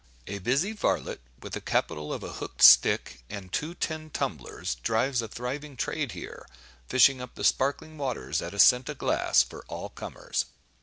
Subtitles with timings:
[0.25, 5.21] A busy varlet, with a capital of a hooked stick and two tin tumblers, drives
[5.21, 6.47] a thriving trade here,
[6.89, 10.45] fishing up the sparkling waters at a cent a glass, for all comers.